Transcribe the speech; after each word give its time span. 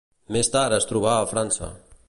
Més 0.35 0.49
tard 0.55 0.77
es 0.77 0.89
trobà 0.93 1.13
a 1.19 1.31
França. 1.35 1.73